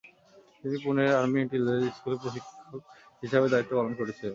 [0.59, 2.81] তিনি পুনের army intelligence স্কুলে প্রশিক্ষক
[3.23, 4.29] হিসাবেও দায়িত্ব পালন করেছিলেন।